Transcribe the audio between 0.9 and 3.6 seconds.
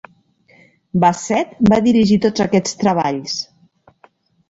Basset va dirigir tots aquests treballs.